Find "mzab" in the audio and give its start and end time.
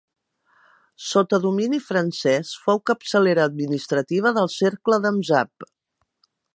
5.21-5.73